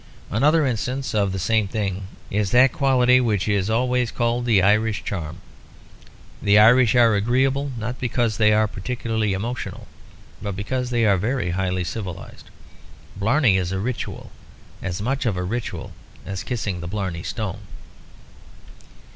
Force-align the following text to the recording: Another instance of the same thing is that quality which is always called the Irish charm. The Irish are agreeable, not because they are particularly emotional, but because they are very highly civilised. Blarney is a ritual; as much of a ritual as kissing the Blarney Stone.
Another 0.31 0.65
instance 0.65 1.13
of 1.13 1.31
the 1.31 1.37
same 1.37 1.67
thing 1.67 2.07
is 2.31 2.49
that 2.49 2.73
quality 2.73 3.21
which 3.21 3.47
is 3.47 3.69
always 3.69 4.09
called 4.09 4.45
the 4.47 4.59
Irish 4.59 5.03
charm. 5.03 5.41
The 6.41 6.57
Irish 6.57 6.95
are 6.95 7.13
agreeable, 7.13 7.69
not 7.77 7.99
because 7.99 8.37
they 8.37 8.51
are 8.51 8.67
particularly 8.67 9.33
emotional, 9.33 9.87
but 10.41 10.55
because 10.55 10.89
they 10.89 11.05
are 11.05 11.17
very 11.17 11.51
highly 11.51 11.83
civilised. 11.83 12.49
Blarney 13.15 13.57
is 13.57 13.71
a 13.71 13.77
ritual; 13.77 14.31
as 14.81 15.03
much 15.03 15.27
of 15.27 15.37
a 15.37 15.43
ritual 15.43 15.91
as 16.25 16.41
kissing 16.41 16.79
the 16.79 16.87
Blarney 16.87 17.21
Stone. 17.21 17.59